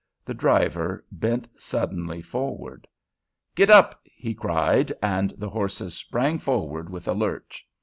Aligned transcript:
The 0.25 0.33
driver 0.33 1.05
bent 1.11 1.47
suddenly 1.61 2.23
forward. 2.23 2.87
"Gid 3.53 3.69
ap!" 3.69 3.99
he 4.03 4.33
cried, 4.33 4.91
and 4.99 5.29
the 5.37 5.49
horses 5.51 5.93
sprang 5.93 6.39
forward 6.39 6.89
with 6.89 7.07
a 7.07 7.13
lurch. 7.13 7.67